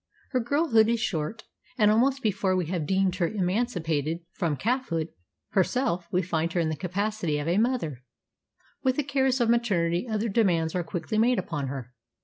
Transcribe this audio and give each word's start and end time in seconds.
Her 0.31 0.39
girlhood 0.39 0.89
is 0.89 0.99
short, 0.99 1.43
and 1.77 1.91
almost 1.91 2.23
before 2.23 2.55
we 2.55 2.65
have 2.65 2.87
deemed 2.87 3.17
her 3.17 3.27
emancipated 3.27 4.21
from 4.33 4.57
calfhood 4.57 5.09
herself 5.49 6.07
we 6.11 6.23
find 6.23 6.51
her 6.53 6.59
in 6.59 6.69
the 6.69 6.75
capacity 6.75 7.37
of 7.37 7.47
a 7.47 7.59
mother. 7.59 8.01
With 8.81 8.95
the 8.95 9.03
cares 9.03 9.39
of 9.39 9.47
maternity 9.47 10.07
other 10.09 10.27
demands 10.27 10.73
are 10.73 10.83
quickly 10.83 11.19
made 11.19 11.37
upon 11.37 11.67
her. 11.67 11.93